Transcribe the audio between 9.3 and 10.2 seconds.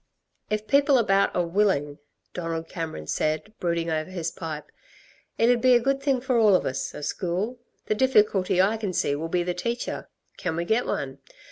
the teacher.